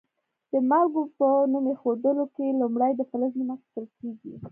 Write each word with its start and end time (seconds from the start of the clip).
د 0.51 0.53
مالګو 0.69 1.03
په 1.17 1.27
نوم 1.51 1.65
ایښودلو 1.71 2.25
کې 2.35 2.57
لومړی 2.61 2.91
د 2.95 3.01
فلز 3.09 3.31
نوم 3.39 3.49
اخیستل 3.55 3.85
کیږي. 3.99 4.33